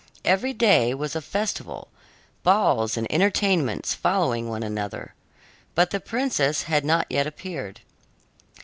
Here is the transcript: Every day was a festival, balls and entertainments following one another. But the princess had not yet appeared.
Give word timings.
Every 0.25 0.51
day 0.51 0.95
was 0.95 1.15
a 1.15 1.21
festival, 1.21 1.89
balls 2.41 2.97
and 2.97 3.05
entertainments 3.11 3.93
following 3.93 4.49
one 4.49 4.63
another. 4.63 5.13
But 5.75 5.91
the 5.91 5.99
princess 5.99 6.63
had 6.63 6.83
not 6.83 7.05
yet 7.11 7.27
appeared. 7.27 7.81